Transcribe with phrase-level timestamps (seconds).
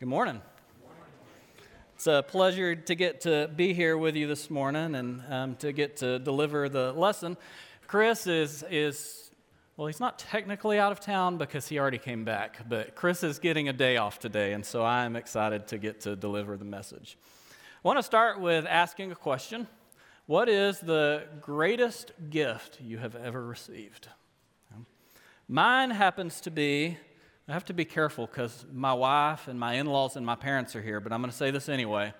[0.00, 0.42] Good morning.
[1.94, 5.72] It's a pleasure to get to be here with you this morning and um, to
[5.72, 7.36] get to deliver the lesson.
[7.86, 9.30] Chris is, is,
[9.76, 13.38] well, he's not technically out of town because he already came back, but Chris is
[13.38, 17.16] getting a day off today, and so I'm excited to get to deliver the message.
[17.52, 19.68] I want to start with asking a question
[20.26, 24.08] What is the greatest gift you have ever received?
[25.46, 26.98] Mine happens to be
[27.46, 30.74] I have to be careful because my wife and my in laws and my parents
[30.76, 32.14] are here, but I'm going to say this anyway.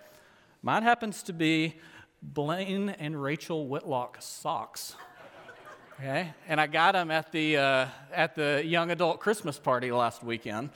[0.60, 1.76] Mine happens to be
[2.22, 4.94] Blaine and Rachel Whitlock socks.
[5.94, 6.34] Okay?
[6.46, 10.68] And I got them at the, uh, at the young adult Christmas party last weekend.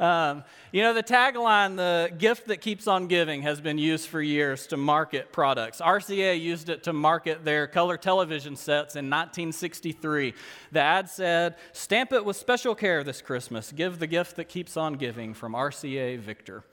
[0.00, 4.22] Um, you know, the tagline, the gift that keeps on giving, has been used for
[4.22, 5.82] years to market products.
[5.82, 10.32] RCA used it to market their color television sets in 1963.
[10.72, 13.72] The ad said, Stamp it with special care this Christmas.
[13.72, 16.64] Give the gift that keeps on giving from RCA Victor.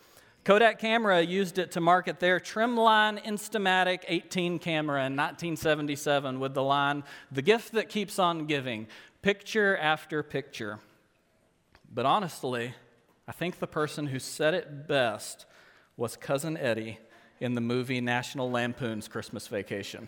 [0.45, 6.63] Kodak Camera used it to market their Trimlite Instamatic 18 camera in 1977 with the
[6.63, 8.87] line, The gift that keeps on giving,
[9.21, 10.79] picture after picture.
[11.93, 12.73] But honestly,
[13.27, 15.45] I think the person who said it best
[15.97, 16.99] was Cousin Eddie
[17.39, 20.07] in the movie National Lampoon's Christmas Vacation.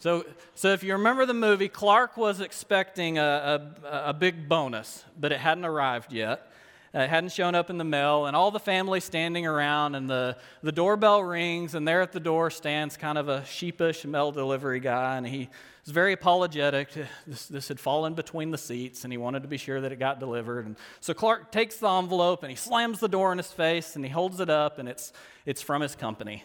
[0.00, 5.04] So, so if you remember the movie, Clark was expecting a, a, a big bonus,
[5.18, 6.49] but it hadn't arrived yet.
[6.92, 10.36] Uh, hadn't shown up in the mail, and all the family standing around, and the,
[10.60, 14.80] the doorbell rings, and there at the door stands kind of a sheepish mail delivery
[14.80, 15.48] guy, and he
[15.84, 16.88] was very apologetic.
[17.28, 20.00] This, this had fallen between the seats, and he wanted to be sure that it
[20.00, 20.66] got delivered.
[20.66, 24.04] And so Clark takes the envelope, and he slams the door in his face, and
[24.04, 25.12] he holds it up, and it's,
[25.46, 26.42] it's from his company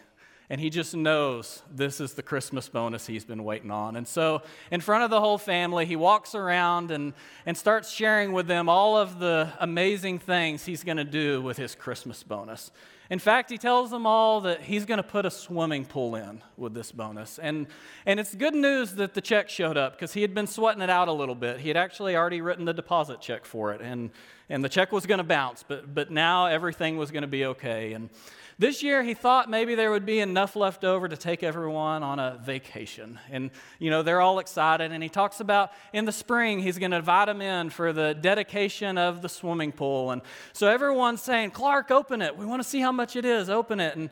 [0.49, 3.95] and he just knows this is the Christmas bonus he's been waiting on.
[3.95, 7.13] And so, in front of the whole family, he walks around and,
[7.45, 11.57] and starts sharing with them all of the amazing things he's going to do with
[11.57, 12.71] his Christmas bonus.
[13.09, 16.41] In fact, he tells them all that he's going to put a swimming pool in
[16.57, 17.37] with this bonus.
[17.37, 17.67] And,
[18.05, 20.89] and it's good news that the check showed up because he had been sweating it
[20.89, 21.59] out a little bit.
[21.59, 24.09] He had actually already written the deposit check for it, and,
[24.49, 27.45] and the check was going to bounce, but, but now everything was going to be
[27.45, 27.93] okay.
[27.93, 28.09] And
[28.57, 32.19] this year, he thought maybe there would be enough left over to take everyone on
[32.19, 33.19] a vacation.
[33.29, 34.93] And, you know, they're all excited.
[34.93, 38.13] And he talks about in the spring, he's going to invite them in for the
[38.13, 40.11] dedication of the swimming pool.
[40.11, 40.21] And
[40.53, 42.37] so everyone's saying, Clark, open it.
[42.37, 43.49] We want to see how much it is.
[43.49, 43.97] Open it.
[43.97, 44.09] And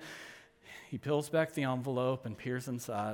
[0.91, 3.13] he peels back the envelope and peers inside.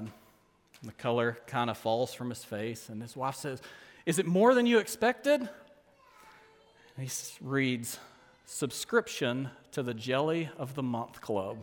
[0.81, 2.89] And The color kind of falls from his face.
[2.89, 3.61] And his wife says,
[4.07, 5.41] Is it more than you expected?
[5.41, 7.99] And he reads,
[8.49, 11.57] subscription to the Jelly of the Month Club.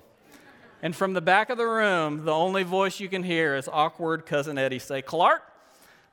[0.80, 4.24] And from the back of the room, the only voice you can hear is awkward
[4.24, 5.42] cousin Eddie say, Clark,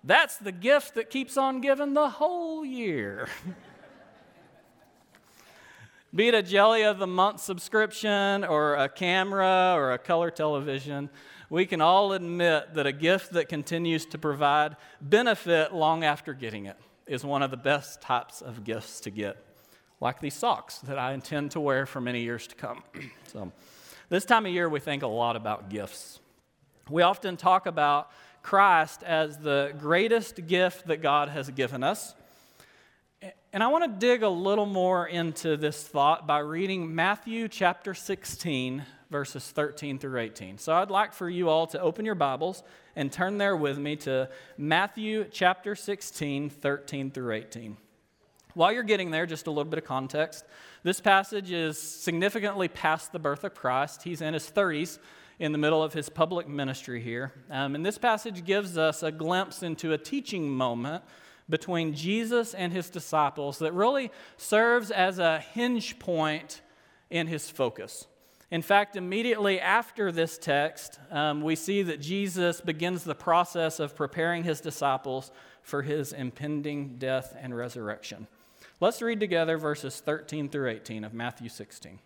[0.03, 3.27] that's the gift that keeps on giving the whole year.
[6.15, 11.11] Be it a Jelly of the Month subscription or a camera or a color television,
[11.51, 16.65] we can all admit that a gift that continues to provide benefit long after getting
[16.65, 19.52] it is one of the best types of gifts to get
[20.03, 22.83] like these socks that I intend to wear for many years to come.
[23.31, 23.53] so,
[24.09, 26.19] this time of year, we think a lot about gifts.
[26.89, 32.15] We often talk about Christ as the greatest gift that God has given us.
[33.53, 37.93] And I want to dig a little more into this thought by reading Matthew chapter
[37.93, 40.57] 16, verses 13 through 18.
[40.57, 42.61] So I'd like for you all to open your Bibles
[42.97, 47.77] and turn there with me to Matthew chapter 16, 13 through 18.
[48.53, 50.45] While you're getting there, just a little bit of context.
[50.83, 54.03] This passage is significantly past the birth of Christ.
[54.03, 54.99] He's in his 30s
[55.39, 57.31] in the middle of his public ministry here.
[57.49, 61.03] Um, and this passage gives us a glimpse into a teaching moment
[61.49, 66.61] between Jesus and his disciples that really serves as a hinge point
[67.09, 68.07] in his focus.
[68.51, 73.95] In fact, immediately after this text, um, we see that Jesus begins the process of
[73.95, 75.31] preparing his disciples
[75.63, 78.27] for his impending death and resurrection.
[78.79, 81.99] Let's read together verses 13 through 18 of Matthew 16.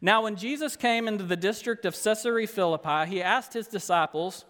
[0.00, 4.44] Now, when Jesus came into the district of Caesarea Philippi, he asked his disciples,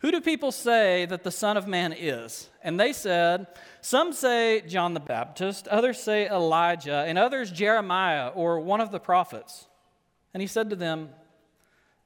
[0.00, 2.50] Who do people say that the Son of Man is?
[2.62, 3.46] And they said,
[3.80, 9.00] Some say John the Baptist, others say Elijah, and others Jeremiah or one of the
[9.00, 9.66] prophets.
[10.34, 11.10] And he said to them,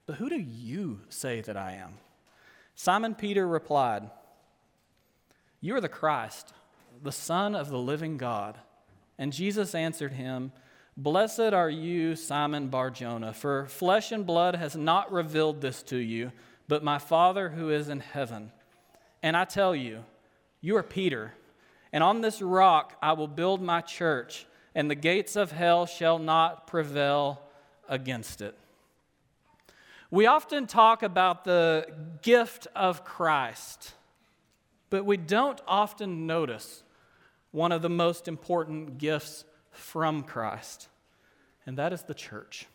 [0.07, 1.95] But who do you say that I am?
[2.77, 4.09] Simon Peter replied,
[5.61, 6.53] You are the Christ
[7.07, 8.59] the Son of the living God.
[9.17, 10.53] And Jesus answered him,
[10.97, 15.97] Blessed are you, Simon Bar Jonah, for flesh and blood has not revealed this to
[15.97, 16.33] you,
[16.69, 18.51] but my Father who is in heaven.
[19.23, 20.05] And I tell you,
[20.61, 21.35] you are Peter,
[21.93, 26.19] and on this rock I will build my church, and the gates of hell shall
[26.19, 27.41] not prevail
[27.89, 28.59] against it.
[30.11, 31.87] We often talk about the
[32.23, 33.93] gift of Christ,
[34.91, 36.83] but we don't often notice
[37.51, 40.89] one of the most important gifts from Christ,
[41.67, 42.67] and that is the church.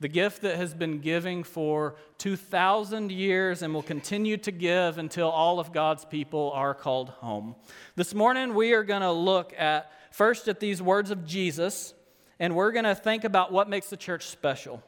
[0.00, 5.28] The gift that has been giving for 2,000 years and will continue to give until
[5.28, 7.54] all of God's people are called home.
[7.94, 11.94] This morning, we are going to look at first at these words of Jesus,
[12.40, 14.82] and we're going to think about what makes the church special.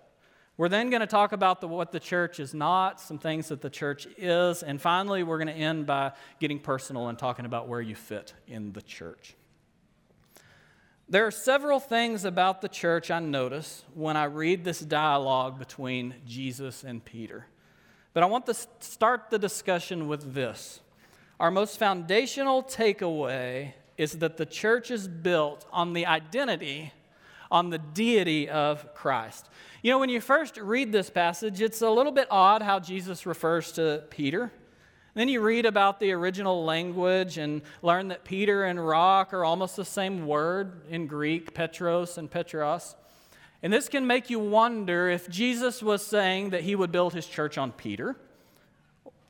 [0.56, 3.60] We're then going to talk about the, what the church is not, some things that
[3.60, 7.66] the church is, and finally, we're going to end by getting personal and talking about
[7.66, 9.34] where you fit in the church.
[11.08, 16.14] There are several things about the church I notice when I read this dialogue between
[16.24, 17.46] Jesus and Peter.
[18.12, 20.80] But I want to start the discussion with this.
[21.40, 26.92] Our most foundational takeaway is that the church is built on the identity,
[27.54, 29.48] on the deity of Christ.
[29.80, 33.26] You know, when you first read this passage, it's a little bit odd how Jesus
[33.26, 34.50] refers to Peter.
[35.14, 39.76] Then you read about the original language and learn that Peter and rock are almost
[39.76, 42.80] the same word in Greek, Petros and Petra.
[43.62, 47.24] And this can make you wonder if Jesus was saying that he would build his
[47.24, 48.16] church on Peter,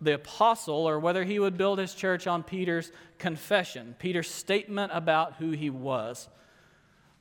[0.00, 5.34] the apostle, or whether he would build his church on Peter's confession, Peter's statement about
[5.34, 6.30] who he was.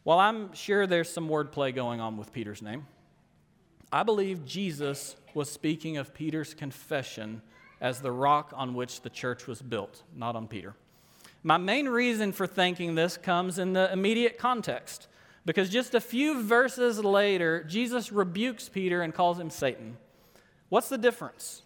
[0.06, 2.88] Well, I'm sure there's some wordplay going on with Peter's name.
[3.90, 7.42] I believe Jesus was speaking of Peter's confession
[7.80, 10.76] as the rock on which the church was built, not on Peter.
[11.42, 15.08] My main reason for thinking this comes in the immediate context,
[15.46, 19.98] because just a few verses later, Jesus rebukes Peter and calls him Satan.
[20.68, 21.62] What's the difference?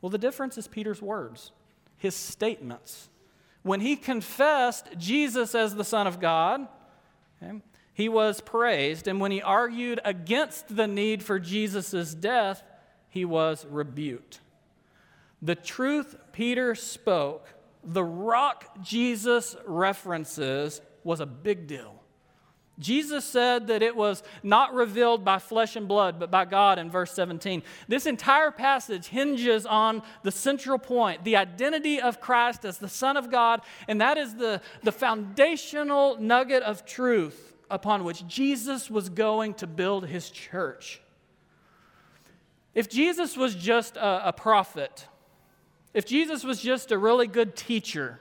[0.00, 1.52] Well, the difference is Peter's words,
[1.96, 3.08] his statements.
[3.62, 6.66] When he confessed Jesus as the Son of God,
[7.42, 7.60] okay,
[7.92, 9.06] he was praised.
[9.08, 12.62] And when he argued against the need for Jesus' death,
[13.08, 14.40] he was rebuked.
[15.42, 17.46] The truth Peter spoke,
[17.82, 21.99] the rock Jesus references, was a big deal.
[22.80, 26.90] Jesus said that it was not revealed by flesh and blood, but by God in
[26.90, 27.62] verse 17.
[27.86, 33.16] This entire passage hinges on the central point the identity of Christ as the Son
[33.16, 39.08] of God, and that is the, the foundational nugget of truth upon which Jesus was
[39.08, 41.00] going to build his church.
[42.74, 45.06] If Jesus was just a, a, prophet,
[45.92, 48.20] if Jesus was just a really good teacher,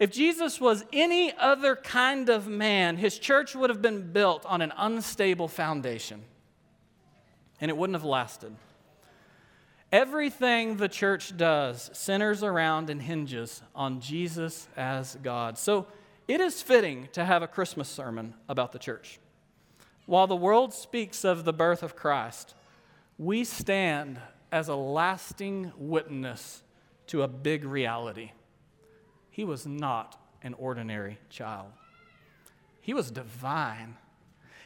[0.00, 4.62] if Jesus was any other kind of man, his church would have been built on
[4.62, 6.22] an unstable foundation
[7.60, 8.56] and it wouldn't have lasted.
[9.92, 15.58] Everything the church does centers around and hinges on Jesus as God.
[15.58, 15.86] So,
[16.26, 19.18] it is fitting to have a Christmas sermon about the church.
[20.06, 22.54] While the world speaks of the birth of Christ,
[23.18, 24.18] we stand
[24.50, 26.62] as a lasting witness
[27.08, 28.30] to a big reality.
[29.40, 31.70] He was not an ordinary child,
[32.82, 33.96] he was divine.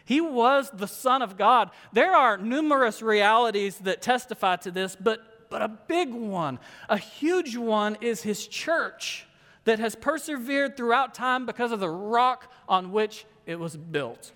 [0.04, 1.70] He was the Son of God.
[1.92, 7.56] There are numerous realities that testify to this, but, but a big one, a huge
[7.56, 9.26] one, is his church
[9.62, 14.32] that has persevered throughout time because of the rock on which it was built.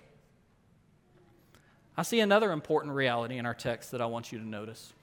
[1.97, 4.93] I see another important reality in our text that I want you to notice.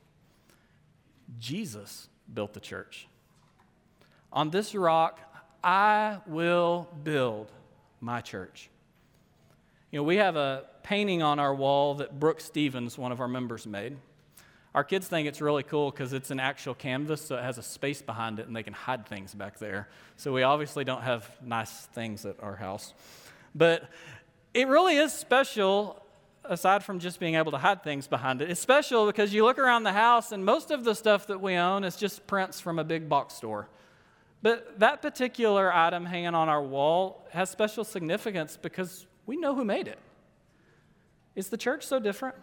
[1.39, 3.07] Jesus built the church.
[4.33, 5.21] On this rock,
[5.67, 7.51] I will build
[8.01, 8.71] my church.
[9.91, 13.27] You know, we have a painting on our wall that Brooke Stevens, one of our
[13.27, 13.97] members, made.
[14.77, 17.65] Our kids think it's really cool because it's an actual canvas, so it has a
[17.65, 19.89] space behind it and they can hide things back there.
[20.17, 22.95] So we obviously don't have nice things at our house.
[23.53, 23.91] But
[24.55, 26.01] it really is special,
[26.45, 28.53] aside from just being able to hide things behind it.
[28.53, 31.55] It's special because you look around the house and most of the stuff that we
[31.55, 33.67] own is just prints from a big box store.
[34.47, 39.65] But that particular item hanging on our wall has special significance because we know who
[39.65, 39.99] made it.
[41.35, 42.37] Is the church so different?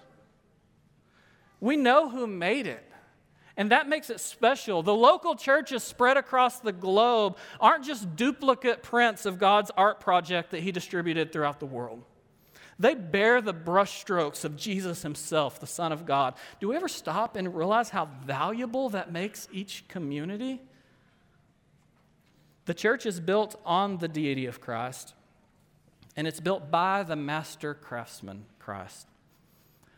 [1.62, 2.83] We know who made it.
[3.55, 4.83] And that makes it special.
[4.83, 10.51] The local churches spread across the globe aren't just duplicate prints of God's art project
[10.51, 12.03] that He distributed throughout the world.
[12.77, 16.33] They bear the brushstrokes of Jesus Himself, the Son of God.
[16.60, 20.60] Do we ever stop and realize how valuable that makes each community?
[22.65, 25.13] The church is built on the deity of Christ,
[26.15, 29.08] and it's built by the master craftsman, Christ.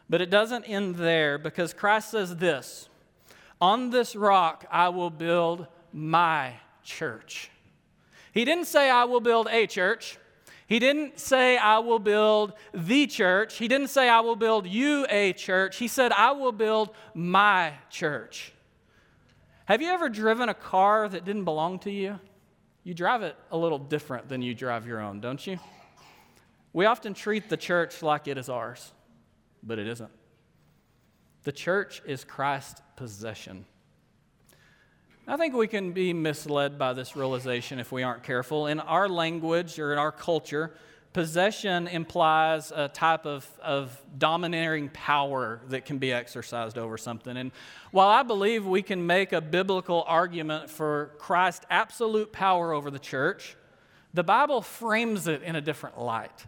[0.10, 2.90] But it doesn't end there because Christ says this
[3.62, 6.54] On this rock I will build my
[6.84, 7.52] church.
[8.32, 10.18] He didn't say, I will build a church.
[10.68, 13.58] He didn't say, I will build the church.
[13.58, 15.78] He didn't say, I will build you a church.
[15.78, 18.52] He said, I will build my church.
[19.66, 22.20] Have you ever driven a car that didn't belong to you?
[22.86, 25.58] You drive it a little different than you drive your own, don't you?
[26.72, 28.94] We often treat the church like it is ours,
[29.64, 30.12] but it isn't.
[31.46, 33.66] The church is Christ's possession.
[35.28, 38.68] I think we can be misled by this realization if we aren't careful.
[38.68, 40.76] In our language or in our culture,
[41.16, 47.38] possession implies a type of, of domineering power that can be exercised over something.
[47.38, 47.54] And
[47.92, 53.00] while I believe we can make a biblical argument for Christ's absolute power over the
[53.00, 53.56] church,
[54.14, 56.48] the Bible frames it in a different light.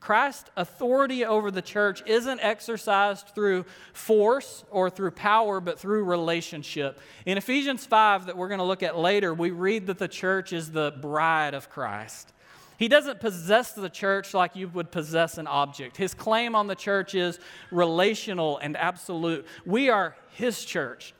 [0.00, 6.98] Christ's authority over the church isn't exercised through force or through power, but through relationship.
[7.26, 10.52] In Ephesians 5, that we're going to look at later, we read that the church
[10.52, 12.32] is the bride of Christ.
[12.76, 15.96] He doesn't possess the church like you would possess an object.
[15.96, 17.38] His claim on the church is
[17.70, 19.46] relational and absolute.
[19.64, 21.14] We are His church,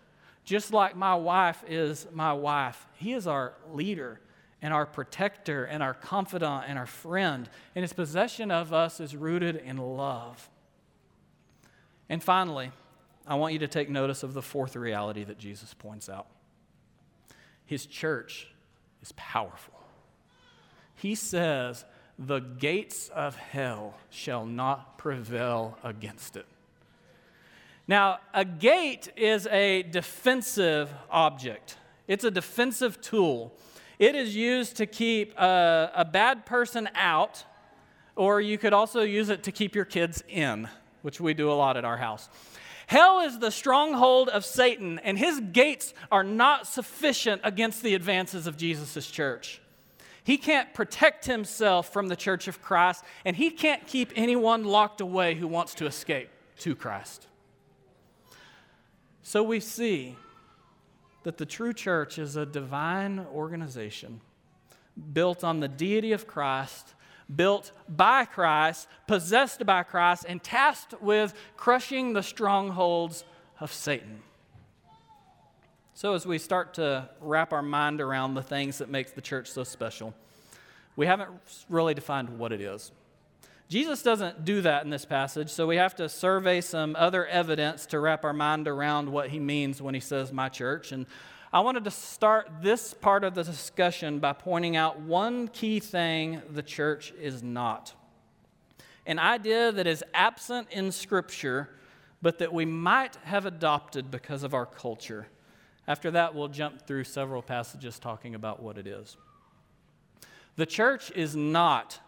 [0.44, 2.86] just like my wife is my wife.
[2.94, 4.20] He is our leader
[4.60, 7.48] and our protector and our confidant and our friend.
[7.74, 10.48] And his possession of us is rooted in love.
[12.08, 12.72] And finally,
[13.26, 16.26] I want you to take notice of the fourth reality that Jesus points out
[17.66, 18.48] his church
[19.02, 19.74] is powerful.
[20.94, 21.84] He says,
[22.18, 26.46] The gates of hell shall not prevail against it.
[27.86, 31.76] Now, a gate is a defensive object,
[32.08, 33.52] it's a defensive tool.
[33.96, 37.44] It is used to keep a, a bad person out,
[38.16, 40.68] or you could also use it to keep your kids in,
[41.02, 42.28] which we do a lot at our house.
[42.86, 48.46] Hell is the stronghold of Satan, and his gates are not sufficient against the advances
[48.46, 49.60] of Jesus' church.
[50.24, 55.02] He can't protect himself from the church of Christ, and he can't keep anyone locked
[55.02, 57.26] away who wants to escape to Christ.
[59.22, 60.16] So we see
[61.24, 64.22] that the true church is a divine organization
[65.12, 66.94] built on the deity of Christ,
[67.34, 73.24] built by Christ, possessed by Christ, and tasked with crushing the strongholds
[73.60, 74.22] of Satan.
[75.96, 79.48] So, as we start to wrap our mind around the things that makes the church
[79.48, 80.12] so special,
[80.96, 81.30] we haven't
[81.68, 82.90] really defined what it is.
[83.68, 87.86] Jesus doesn't do that in this passage, so we have to survey some other evidence
[87.86, 90.90] to wrap our mind around what he means when he says my church.
[90.90, 91.06] And
[91.52, 96.42] I wanted to start this part of the discussion by pointing out one key thing
[96.50, 97.94] the church is not
[99.06, 101.68] an idea that is absent in Scripture,
[102.22, 105.26] but that we might have adopted because of our culture.
[105.86, 109.16] After that, we'll jump through several passages talking about what it is.
[110.56, 112.00] The church is not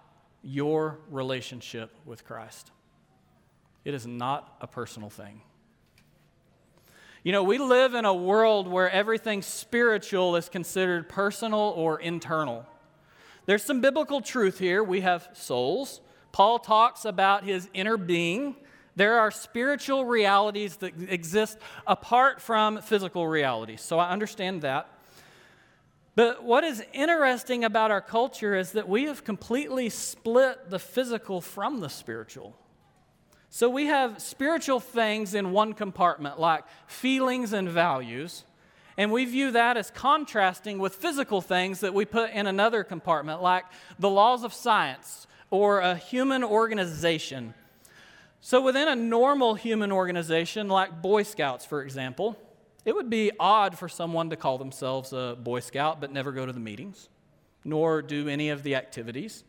[0.42, 2.70] your relationship with Christ.
[3.84, 5.42] It is not a personal thing.
[7.22, 12.64] You know, we live in a world where everything spiritual is considered personal or internal.
[13.46, 14.82] There's some biblical truth here.
[14.82, 16.00] We have souls.
[16.30, 18.56] Paul talks about his inner being.
[18.96, 23.82] There are spiritual realities that exist apart from physical realities.
[23.82, 24.88] So I understand that.
[26.14, 31.42] But what is interesting about our culture is that we have completely split the physical
[31.42, 32.56] from the spiritual.
[33.50, 38.44] So we have spiritual things in one compartment, like feelings and values,
[38.96, 43.42] and we view that as contrasting with physical things that we put in another compartment,
[43.42, 43.66] like
[43.98, 47.52] the laws of science or a human organization.
[48.46, 52.38] So within a normal human organization, like Boy Scouts, for example,
[52.84, 56.46] it would be odd for someone to call themselves a Boy Scout but never go
[56.46, 57.08] to the meetings,
[57.64, 59.42] nor do any of the activities,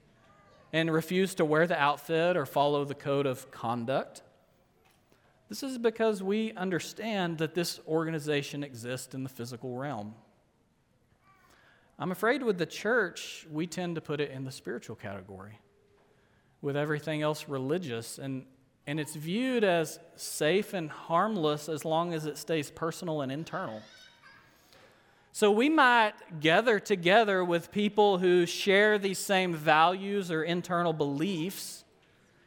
[0.74, 4.24] and refuse to wear the outfit or follow the code of conduct.
[5.48, 10.16] This is because we understand that this organization exists in the physical realm.
[12.00, 15.60] I'm afraid with the church, we tend to put it in the spiritual category,
[16.64, 18.18] with everything else religious.
[18.18, 18.48] And
[18.88, 23.82] and it's viewed as safe and harmless as long as it stays personal and internal.
[25.34, 31.84] So we might gather together with people who share these same values or internal beliefs,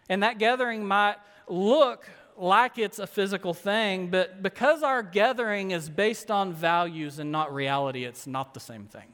[0.09, 1.16] and that gathering might
[1.47, 7.30] look like it's a physical thing, but because our gathering is based on values and
[7.30, 9.12] not reality, it's not the same thing.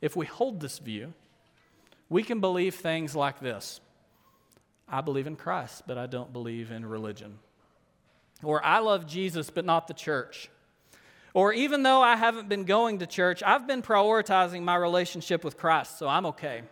[0.00, 1.12] If we hold this view,
[2.08, 3.80] we can believe things like this
[4.90, 7.38] I believe in Christ, but I don't believe in religion.
[8.42, 10.48] Or I love Jesus, but not the church.
[11.34, 15.56] Or even though I haven't been going to church, I've been prioritizing my relationship with
[15.56, 16.62] Christ, so I'm okay.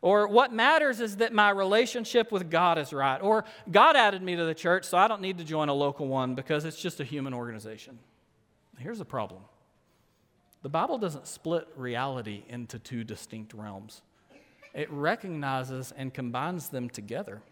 [0.00, 3.20] Or what matters is that my relationship with God is right.
[3.22, 6.08] Or God added me to the church, so I don't need to join a local
[6.08, 7.98] one because it's just a human organization.
[8.78, 9.42] Here's the problem
[10.62, 14.02] the Bible doesn't split reality into two distinct realms,
[14.74, 17.42] it recognizes and combines them together.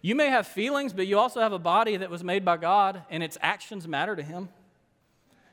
[0.00, 3.02] You may have feelings, but you also have a body that was made by God,
[3.10, 4.48] and its actions matter to Him.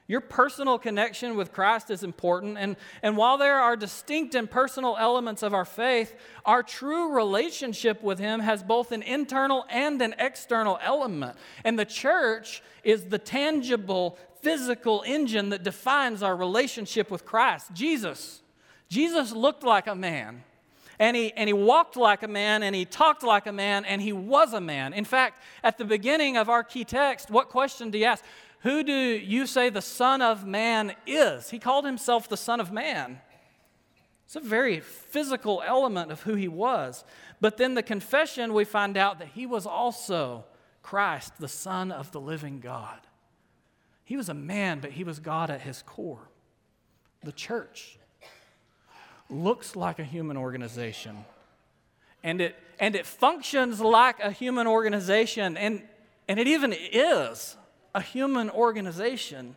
[0.08, 2.60] Your personal connection with Christ is important.
[2.60, 6.16] And, and while there are distinct and personal elements of our faith,
[6.46, 11.38] our true relationship with Him has both an internal and an external element.
[11.64, 17.74] And the church is the tangible, physical engine that defines our relationship with Christ.
[17.74, 18.42] Jesus.
[18.90, 20.44] Jesus looked like a man.
[20.98, 24.02] And he, and he walked like a man, and he talked like a man, and
[24.02, 24.94] he was a man.
[24.94, 28.24] In fact, at the beginning of our key text, what question do you ask?
[28.62, 31.50] Who do you say the Son of Man is?
[31.50, 33.20] He called himself the Son of Man.
[34.26, 37.04] It's a very physical element of who he was.
[37.42, 40.46] But then the confession, we find out that he was also
[40.82, 43.02] Christ, the Son of the living God.
[44.04, 46.30] He was a man, but he was God at his core.
[47.24, 48.00] The church
[49.30, 51.26] looks like a human organization.
[52.24, 55.84] And it, and it functions like a human organization, and,
[56.28, 57.56] and it even is
[57.94, 59.56] a human organization,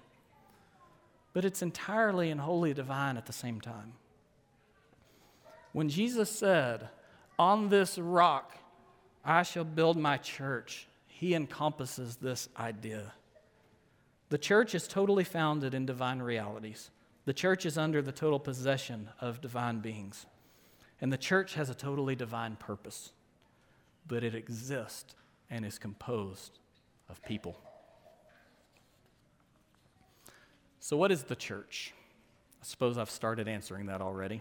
[1.32, 3.94] but it's entirely and wholly divine at the same time.
[5.72, 6.88] When Jesus said,
[7.38, 8.58] On this rock
[9.24, 13.12] I shall build my church, he encompasses this idea.
[14.28, 16.90] The church is totally founded in divine realities.
[17.28, 20.24] The church is under the total possession of divine beings.
[20.98, 23.12] And the church has a totally divine purpose,
[24.06, 25.14] but it exists
[25.50, 26.58] and is composed
[27.06, 27.60] of people.
[30.80, 31.92] So, what is the church?
[32.62, 34.40] I suppose I've started answering that already.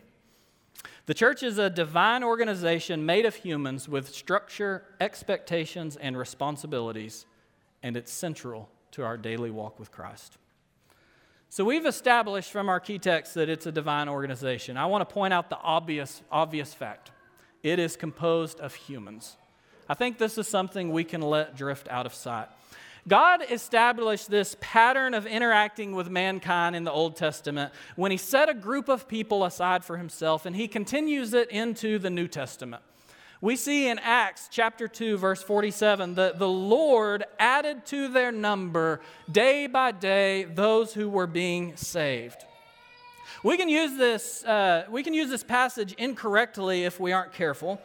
[1.08, 7.26] The church is a divine organization made of humans with structure, expectations, and responsibilities,
[7.84, 10.38] and it's central to our daily walk with Christ.
[11.50, 14.78] So, we've established from our key text that it's a divine organization.
[14.78, 17.12] I want to point out the obvious, obvious fact
[17.64, 19.38] it is composed of humans.
[19.90, 22.50] I think this is something we can let drift out of sight.
[23.08, 28.50] God established this pattern of interacting with mankind in the Old Testament when he set
[28.50, 32.84] a group of people aside for himself, and he continues it into the New Testament.
[33.40, 39.00] We see in Acts chapter 2, verse 47, that the Lord added to their number
[39.32, 42.44] day by day those who were being saved.
[43.44, 47.80] We can use this, uh, we can use this passage incorrectly if we aren't careful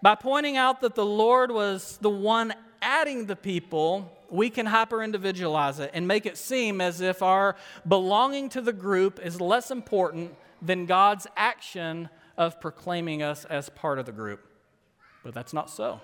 [0.00, 5.02] by pointing out that the Lord was the one adding the people we can hyper
[5.02, 9.70] individualize it and make it seem as if our belonging to the group is less
[9.70, 14.53] important than God's action of proclaiming us as part of the group.
[15.24, 16.00] But that's not so.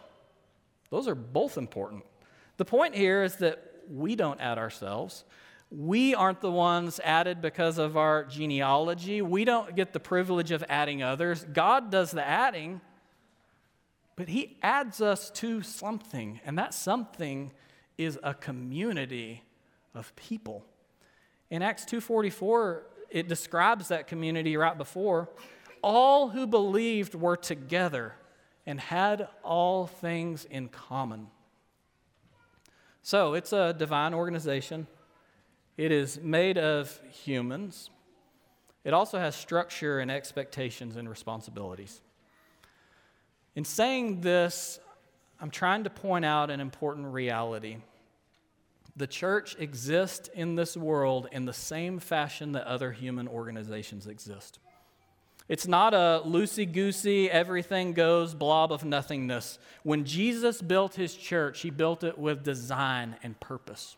[0.90, 2.04] Those are both important.
[2.56, 5.24] The point here is that we don't add ourselves.
[5.70, 9.22] We aren't the ones added because of our genealogy.
[9.22, 11.44] We don't get the privilege of adding others.
[11.52, 12.80] God does the adding,
[14.16, 17.52] but He adds us to something, and that something
[17.96, 19.44] is a community
[19.94, 20.64] of people.
[21.50, 25.28] In Acts 2:44, it describes that community right before.
[25.83, 28.14] All who believed were together
[28.66, 31.28] and had all things in common.
[33.02, 34.86] So, it's a divine organization.
[35.76, 37.90] It is made of humans.
[38.84, 42.00] It also has structure and expectations and responsibilities.
[43.54, 44.78] In saying this,
[45.40, 47.78] I'm trying to point out an important reality.
[48.96, 54.58] The church exists in this world in the same fashion that other human organizations exist.
[55.50, 59.58] It's not a loosey goosey, everything goes blob of nothingness.
[59.82, 63.96] When Jesus built his church, he built it with design and purpose.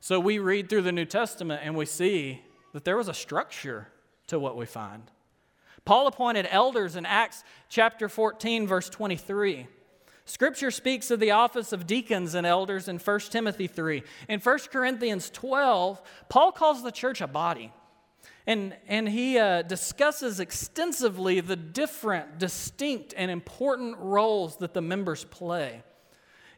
[0.00, 3.86] So we read through the New Testament and we see that there was a structure
[4.26, 5.04] to what we find.
[5.84, 9.68] Paul appointed elders in Acts chapter 14, verse 23.
[10.24, 14.02] Scripture speaks of the office of deacons and elders in 1 Timothy 3.
[14.28, 17.72] In 1 Corinthians 12, Paul calls the church a body.
[18.46, 25.24] And, and he uh, discusses extensively the different, distinct, and important roles that the members
[25.24, 25.82] play.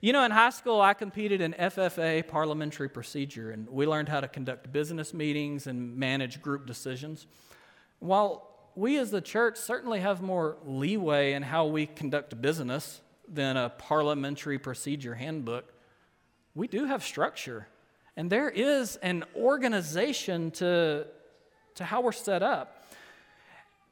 [0.00, 4.20] You know, in high school, I competed in FFA parliamentary procedure, and we learned how
[4.20, 7.26] to conduct business meetings and manage group decisions.
[7.98, 13.56] While we as the church certainly have more leeway in how we conduct business than
[13.56, 15.72] a parliamentary procedure handbook,
[16.54, 17.66] we do have structure.
[18.16, 21.06] And there is an organization to,
[21.78, 22.84] to how we're set up.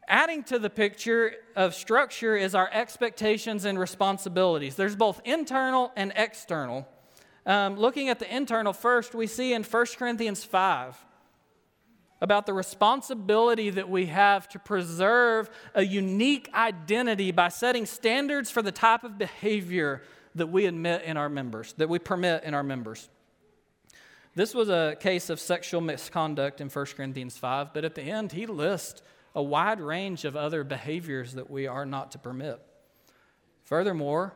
[0.09, 4.77] Adding to the picture of structure is our expectations and responsibilities.
[4.77, 6.87] There's both internal and external.
[7.45, 10.97] Um, looking at the internal first, we see in 1 Corinthians 5
[12.21, 18.63] about the responsibility that we have to preserve a unique identity by setting standards for
[18.63, 20.03] the type of behavior
[20.35, 23.09] that we admit in our members, that we permit in our members.
[24.37, 28.33] This was a case of sexual misconduct in 1 Corinthians 5, but at the end,
[28.33, 29.01] he lists
[29.35, 32.61] a wide range of other behaviors that we are not to permit.
[33.65, 34.35] Furthermore,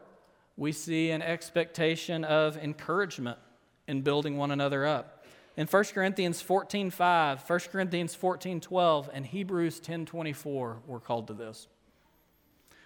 [0.57, 3.39] we see an expectation of encouragement
[3.87, 5.27] in building one another up.
[5.59, 11.27] In 1 Corinthians 14 5, 1 Corinthians 14 12, and Hebrews 10 24, we're called
[11.27, 11.67] to this.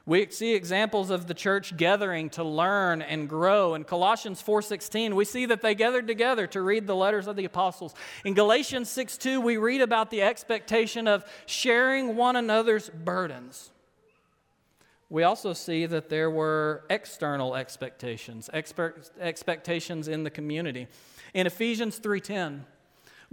[0.06, 3.74] We see examples of the church gathering to learn and grow.
[3.74, 7.46] In Colossians 4:16, we see that they gathered together to read the letters of the
[7.46, 7.94] apostles.
[8.22, 13.70] In Galatians 6:2, we read about the expectation of sharing one another's burdens.
[15.08, 20.88] We also see that there were external expectations, expectations in the community.
[21.32, 22.66] In Ephesians 3:10,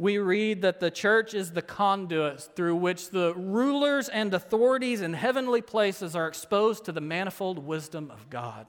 [0.02, 5.14] we read that the church is the conduit through which the rulers and authorities in
[5.14, 8.66] heavenly places are exposed to the manifold wisdom of God.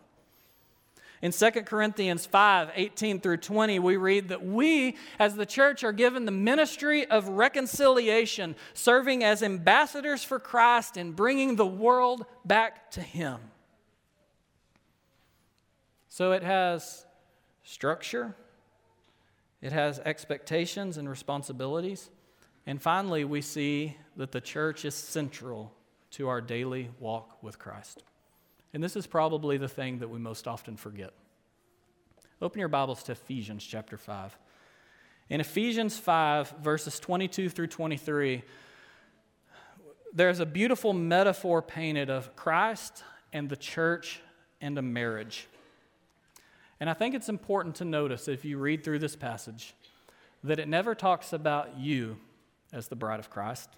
[1.22, 5.92] In 2 Corinthians 5 18 through 20, we read that we, as the church, are
[5.92, 12.90] given the ministry of reconciliation, serving as ambassadors for Christ and bringing the world back
[12.90, 13.38] to Him.
[16.10, 17.06] So it has
[17.62, 18.36] structure,
[19.62, 22.10] it has expectations and responsibilities.
[22.66, 25.72] And finally, we see that the church is central
[26.12, 28.02] to our daily walk with Christ.
[28.74, 31.12] And this is probably the thing that we most often forget.
[32.40, 34.36] Open your Bibles to Ephesians chapter 5.
[35.30, 38.42] In Ephesians 5, verses 22 through 23,
[40.12, 44.20] there's a beautiful metaphor painted of Christ and the church
[44.60, 45.46] and a marriage.
[46.82, 49.72] And I think it's important to notice if you read through this passage
[50.42, 52.16] that it never talks about you
[52.72, 53.68] as the bride of Christ,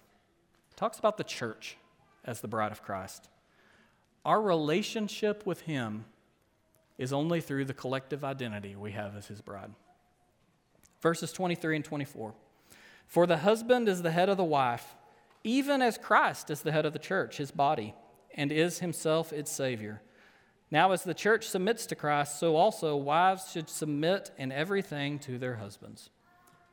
[0.71, 1.77] it talks about the church
[2.23, 3.29] as the bride of Christ.
[4.25, 6.05] Our relationship with Him
[6.97, 9.69] is only through the collective identity we have as His bride.
[10.99, 12.33] Verses 23 and 24.
[13.05, 14.95] For the husband is the head of the wife,
[15.43, 17.93] even as Christ is the head of the church, his body,
[18.33, 20.01] and is himself its Savior.
[20.71, 25.37] Now, as the church submits to Christ, so also wives should submit in everything to
[25.37, 26.09] their husbands.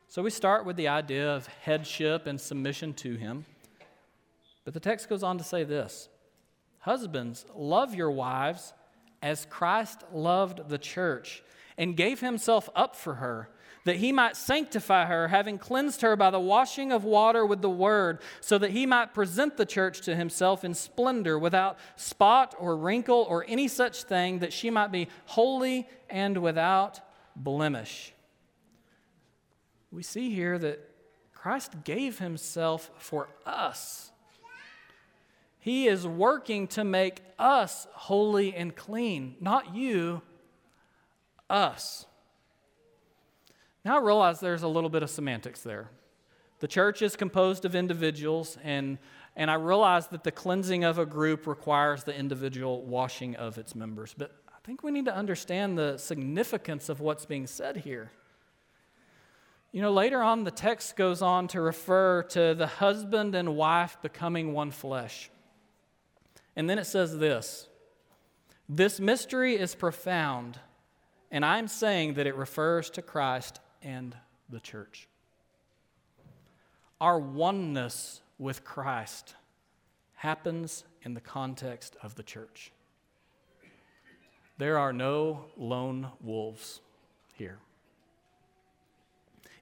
[0.09, 3.45] So we start with the idea of headship and submission to him.
[4.65, 6.09] But the text goes on to say this
[6.81, 8.73] Husbands, love your wives
[9.23, 11.43] as Christ loved the church
[11.79, 13.49] and gave himself up for her
[13.85, 17.71] that he might sanctify her, having cleansed her by the washing of water with the
[17.71, 22.77] word, so that he might present the church to himself in splendor, without spot or
[22.77, 27.01] wrinkle or any such thing, that she might be holy and without
[27.35, 28.13] blemish.
[29.91, 30.89] We see here that
[31.35, 34.11] Christ gave himself for us.
[35.59, 40.23] He is working to make us holy and clean, not you,
[41.51, 42.07] us.
[43.85, 45.91] Now I realize there's a little bit of semantics there.
[46.61, 48.99] The church is composed of individuals, and,
[49.35, 53.75] and I realize that the cleansing of a group requires the individual washing of its
[53.75, 54.15] members.
[54.17, 58.13] But I think we need to understand the significance of what's being said here.
[59.73, 63.97] You know, later on, the text goes on to refer to the husband and wife
[64.01, 65.31] becoming one flesh.
[66.55, 67.67] And then it says this
[68.69, 70.61] This mystery is profound,
[71.33, 74.17] and I'm saying that it refers to Christ and
[74.49, 75.09] the church.
[77.01, 79.35] Our oneness with Christ
[80.15, 82.71] happens in the context of the church.
[84.59, 86.81] There are no lone wolves
[87.33, 87.59] here.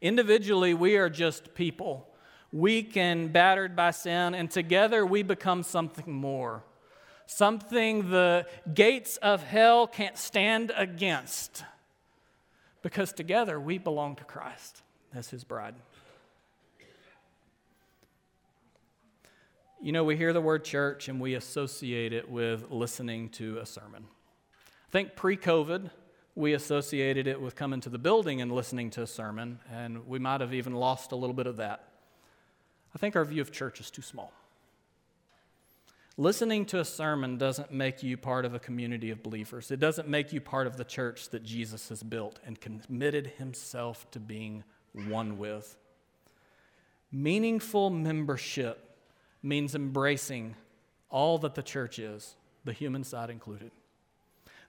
[0.03, 2.07] Individually, we are just people,
[2.53, 6.65] weak and battered by sin, and together we become something more,
[7.27, 11.65] something the gates of hell can't stand against
[12.83, 14.83] because together we belong to Christ
[15.15, 15.75] as his bride.
[19.83, 23.67] You know, we hear the word church and we associate it with listening to a
[23.67, 24.05] sermon.
[24.63, 25.91] I think pre COVID,
[26.35, 30.19] we associated it with coming to the building and listening to a sermon, and we
[30.19, 31.89] might have even lost a little bit of that.
[32.95, 34.33] I think our view of church is too small.
[36.21, 39.71] Listening to a sermon doesn't make you part of a community of believers.
[39.71, 44.07] It doesn't make you part of the church that Jesus has built and committed himself
[44.11, 45.79] to being one with.
[47.11, 48.99] Meaningful membership
[49.43, 50.57] means embracing
[51.09, 53.71] all that the church is, the human side included.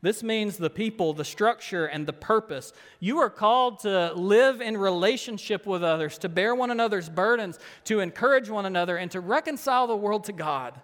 [0.02, 2.72] This means the people, the structure, and the purpose.
[3.02, 8.00] You are called to live in relationship with others, to bear one another's burdens, to
[8.00, 10.80] encourage one another, and to reconcile the world to God.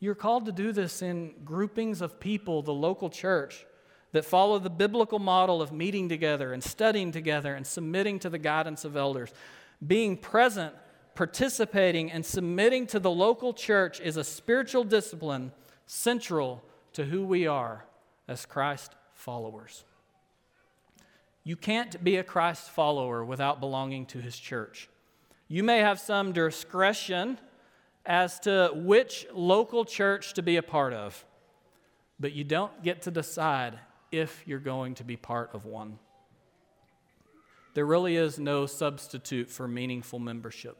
[0.00, 3.66] You're called to do this in groupings of people, the local church,
[4.12, 8.38] that follow the biblical model of meeting together and studying together and submitting to the
[8.38, 9.32] guidance of elders.
[9.84, 10.74] Being present,
[11.14, 15.52] participating, and submitting to the local church is a spiritual discipline
[15.86, 17.84] central to who we are
[18.28, 19.84] as Christ followers.
[21.44, 24.88] You can't be a Christ follower without belonging to his church.
[25.48, 27.38] You may have some discretion
[28.08, 31.26] as to which local church to be a part of,
[32.18, 33.78] but you don't get to decide
[34.10, 35.98] if you're going to be part of one.
[37.74, 40.78] There really is no substitute for meaningful membership.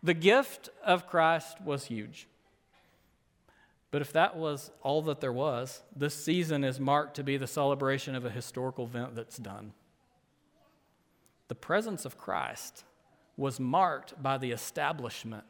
[0.00, 2.28] The gift of Christ was huge.
[3.90, 7.46] But if that was all that there was, this season is marked to be the
[7.48, 9.72] celebration of a historical event that's done.
[11.48, 12.84] The presence of Christ
[13.36, 15.44] was marked by the establishment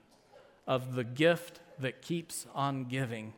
[0.67, 3.35] of the gift that keeps on giving.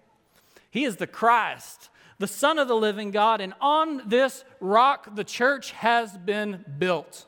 [0.71, 5.25] He is the Christ, the Son of the living God, and on this rock the
[5.25, 7.27] church has been built.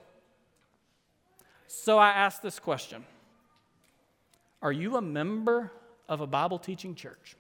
[1.66, 3.04] So I ask this question
[4.62, 5.72] Are you a member
[6.08, 7.36] of a Bible teaching church?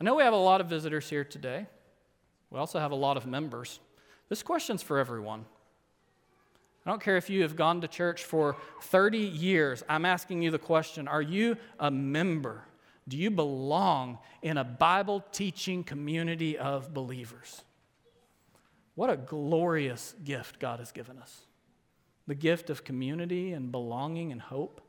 [0.00, 1.66] I know we have a lot of visitors here today.
[2.50, 3.80] We also have a lot of members.
[4.28, 5.44] This question's for everyone.
[6.86, 9.82] I don't care if you have gone to church for 30 years.
[9.88, 12.64] I'm asking you the question Are you a member?
[13.06, 17.62] Do you belong in a Bible teaching community of believers?
[18.94, 21.46] What a glorious gift God has given us
[22.26, 24.80] the gift of community and belonging and hope.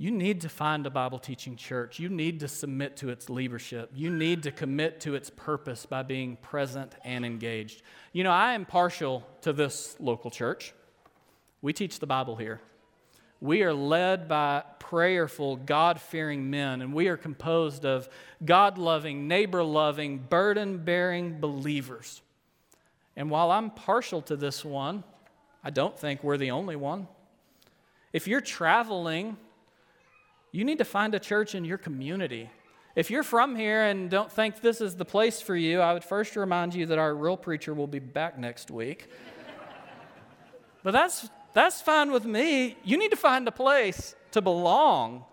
[0.00, 1.98] You need to find a Bible teaching church.
[1.98, 3.90] You need to submit to its leadership.
[3.94, 7.82] You need to commit to its purpose by being present and engaged.
[8.14, 10.72] You know, I am partial to this local church.
[11.60, 12.62] We teach the Bible here.
[13.42, 18.08] We are led by prayerful, God fearing men, and we are composed of
[18.42, 22.22] God loving, neighbor loving, burden bearing believers.
[23.16, 25.04] And while I'm partial to this one,
[25.62, 27.06] I don't think we're the only one.
[28.14, 29.36] If you're traveling
[30.52, 32.50] you need to find a church in your community.
[32.96, 36.02] If you're from here and don't think this is the place for you, I would
[36.02, 39.08] first remind you that our real preacher will be back next week.
[40.82, 42.76] but that's, that's fine with me.
[42.82, 45.24] You need to find a place to belong.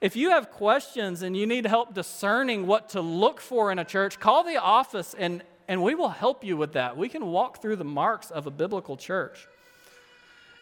[0.00, 3.84] If you have questions and you need help discerning what to look for in a
[3.84, 6.96] church, call the office and, and we will help you with that.
[6.96, 9.48] We can walk through the marks of a biblical church.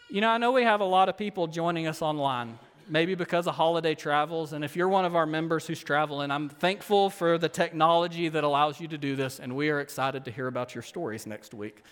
[0.09, 2.57] You know, I know we have a lot of people joining us online
[2.89, 4.53] maybe because of holiday travels.
[4.53, 8.43] And if you're one of our members who's traveling, I'm thankful for the technology that
[8.43, 11.53] allows you to do this, and we are excited to hear about your stories next
[11.53, 11.83] week.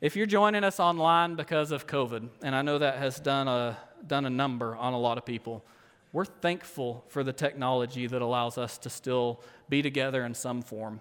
[0.00, 3.76] If you're joining us online because of COVID, and I know that has done a,
[4.06, 5.64] done a number on a lot of people,
[6.12, 11.00] we're thankful for the technology that allows us to still be together in some form.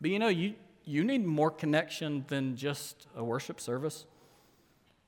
[0.00, 4.04] But you know, you, you need more connection than just a worship service.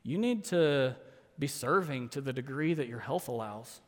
[0.05, 0.97] You need to
[1.39, 3.81] be serving to the degree that your health allows.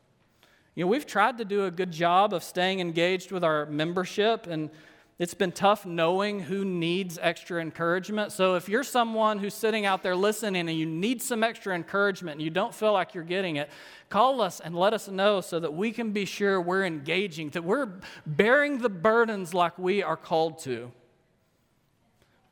[0.75, 4.45] You know, we've tried to do a good job of staying engaged with our membership,
[4.45, 4.69] and
[5.17, 8.31] it's been tough knowing who needs extra encouragement.
[8.31, 12.35] So, if you're someone who's sitting out there listening and you need some extra encouragement
[12.35, 13.71] and you don't feel like you're getting it,
[14.09, 17.63] call us and let us know so that we can be sure we're engaging, that
[17.63, 17.89] we're
[18.27, 20.91] bearing the burdens like we are called to.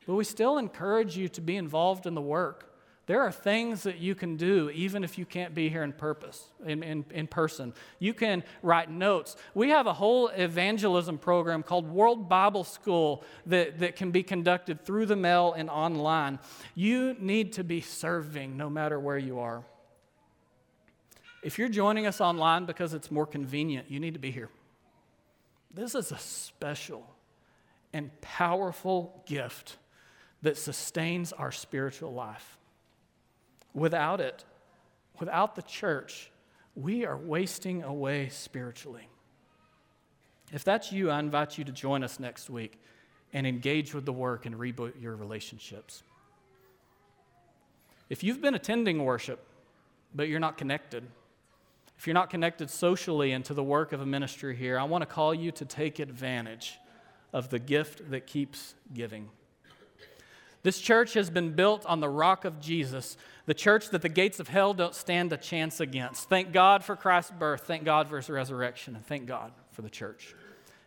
[0.04, 2.75] But we still encourage you to be involved in the work.
[3.06, 6.44] There are things that you can do even if you can't be here in purpose,
[6.64, 7.72] in, in, in person.
[8.00, 9.36] You can write notes.
[9.54, 14.84] We have a whole evangelism program called World Bible School that, that can be conducted
[14.84, 16.40] through the mail and online.
[16.74, 19.62] You need to be serving no matter where you are.
[21.44, 24.50] If you're joining us online because it's more convenient, you need to be here.
[25.72, 27.06] This is a special
[27.92, 29.76] and powerful gift
[30.42, 32.55] that sustains our spiritual life.
[33.76, 34.42] Without it,
[35.20, 36.30] without the church,
[36.74, 39.06] we are wasting away spiritually.
[40.50, 42.80] If that's you, I invite you to join us next week
[43.34, 46.02] and engage with the work and reboot your relationships.
[48.08, 49.46] If you've been attending worship,
[50.14, 51.04] but you're not connected,
[51.98, 55.06] if you're not connected socially into the work of a ministry here, I want to
[55.06, 56.78] call you to take advantage
[57.30, 59.28] of the gift that keeps giving.
[60.66, 64.40] This church has been built on the rock of Jesus, the church that the gates
[64.40, 66.28] of hell don't stand a chance against.
[66.28, 67.68] Thank God for Christ's birth.
[67.68, 68.96] Thank God for his resurrection.
[68.96, 70.34] And thank God for the church.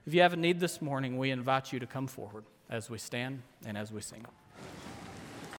[0.06, 2.98] If you have a need this morning, we invite you to come forward as we
[2.98, 4.26] stand and as we sing.